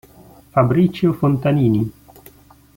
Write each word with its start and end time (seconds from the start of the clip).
Fabricio 0.51 1.13
Fontanini 1.13 1.85